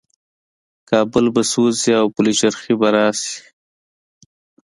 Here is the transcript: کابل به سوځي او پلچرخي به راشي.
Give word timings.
کابل 0.89 1.25
به 1.33 1.41
سوځي 1.51 1.91
او 2.01 2.07
پلچرخي 2.15 2.73
به 2.79 2.87
راشي. 2.95 3.35